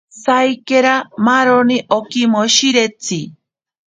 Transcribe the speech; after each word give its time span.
Saikachei 0.23 1.07
maaroni 1.25 1.77
akimoshiretsi. 1.97 3.19